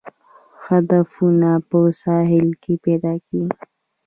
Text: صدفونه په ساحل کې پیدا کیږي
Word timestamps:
صدفونه 0.63 1.51
په 1.69 1.79
ساحل 2.01 2.47
کې 2.61 2.73
پیدا 2.85 3.13
کیږي 3.25 3.57